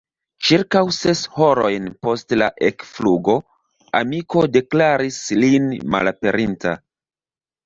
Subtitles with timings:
[0.47, 3.35] Ĉirkaŭ ses horojn post la ekflugo
[4.01, 6.75] amiko deklaris lin malaperinta.